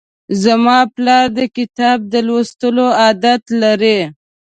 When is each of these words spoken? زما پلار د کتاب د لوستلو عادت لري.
زما 0.43 0.77
پلار 0.95 1.25
د 1.37 1.39
کتاب 1.57 1.97
د 2.11 2.13
لوستلو 2.27 2.85
عادت 3.01 3.43
لري. 3.61 3.99